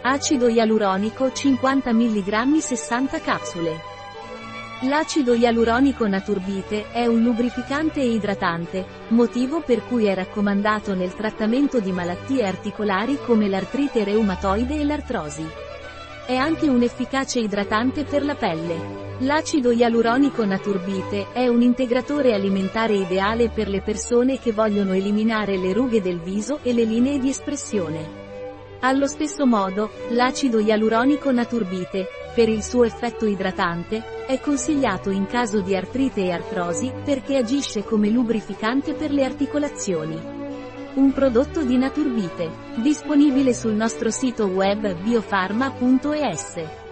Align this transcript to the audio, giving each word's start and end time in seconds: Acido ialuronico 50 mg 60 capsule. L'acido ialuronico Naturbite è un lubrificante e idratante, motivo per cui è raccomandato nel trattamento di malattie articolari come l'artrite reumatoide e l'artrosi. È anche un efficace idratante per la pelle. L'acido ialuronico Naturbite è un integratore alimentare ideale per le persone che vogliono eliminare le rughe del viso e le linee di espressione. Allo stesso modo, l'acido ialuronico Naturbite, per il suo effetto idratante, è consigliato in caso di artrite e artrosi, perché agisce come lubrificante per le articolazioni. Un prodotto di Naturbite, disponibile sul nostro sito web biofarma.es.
Acido 0.00 0.46
ialuronico 0.46 1.32
50 1.32 1.92
mg 1.92 2.58
60 2.58 3.20
capsule. 3.20 3.80
L'acido 4.82 5.34
ialuronico 5.34 6.06
Naturbite 6.06 6.92
è 6.92 7.06
un 7.06 7.20
lubrificante 7.24 8.00
e 8.00 8.12
idratante, 8.12 8.86
motivo 9.08 9.60
per 9.60 9.84
cui 9.84 10.06
è 10.06 10.14
raccomandato 10.14 10.94
nel 10.94 11.14
trattamento 11.14 11.80
di 11.80 11.90
malattie 11.90 12.46
articolari 12.46 13.18
come 13.26 13.48
l'artrite 13.48 14.04
reumatoide 14.04 14.78
e 14.78 14.84
l'artrosi. 14.84 15.44
È 16.24 16.36
anche 16.36 16.68
un 16.68 16.80
efficace 16.82 17.40
idratante 17.40 18.04
per 18.04 18.24
la 18.24 18.36
pelle. 18.36 19.16
L'acido 19.18 19.72
ialuronico 19.72 20.44
Naturbite 20.44 21.32
è 21.32 21.48
un 21.48 21.60
integratore 21.60 22.34
alimentare 22.34 22.94
ideale 22.94 23.48
per 23.48 23.68
le 23.68 23.80
persone 23.80 24.38
che 24.38 24.52
vogliono 24.52 24.92
eliminare 24.92 25.58
le 25.58 25.72
rughe 25.72 26.00
del 26.00 26.20
viso 26.20 26.60
e 26.62 26.72
le 26.72 26.84
linee 26.84 27.18
di 27.18 27.30
espressione. 27.30 28.27
Allo 28.80 29.08
stesso 29.08 29.44
modo, 29.44 29.90
l'acido 30.10 30.60
ialuronico 30.60 31.32
Naturbite, 31.32 32.06
per 32.32 32.48
il 32.48 32.62
suo 32.62 32.84
effetto 32.84 33.26
idratante, 33.26 34.24
è 34.24 34.38
consigliato 34.38 35.10
in 35.10 35.26
caso 35.26 35.60
di 35.60 35.74
artrite 35.74 36.22
e 36.22 36.30
artrosi, 36.30 36.92
perché 37.04 37.36
agisce 37.36 37.82
come 37.82 38.08
lubrificante 38.08 38.94
per 38.94 39.10
le 39.10 39.24
articolazioni. 39.24 40.16
Un 40.94 41.12
prodotto 41.12 41.64
di 41.64 41.76
Naturbite, 41.76 42.50
disponibile 42.76 43.52
sul 43.52 43.72
nostro 43.72 44.10
sito 44.10 44.46
web 44.46 44.94
biofarma.es. 44.94 46.87